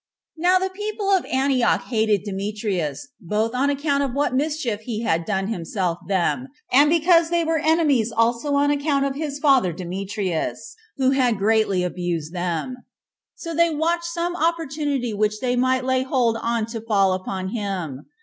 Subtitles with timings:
[0.35, 0.41] 3.
[0.41, 5.29] Now the people of Antioch hated Demetrius, both on account of what mischief he had
[5.29, 9.71] himself done them, and because they were his enemies also on account of his father
[9.71, 12.77] Demetrius, who had greatly abused them;
[13.35, 18.07] so they watched some opportunity which they might lay hold on to fall upon him.